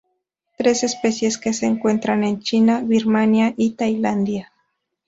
[0.57, 4.51] Tres especies que se encuentran en China, Birmania y Tailandia.